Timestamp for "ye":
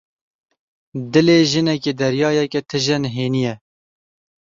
3.45-3.53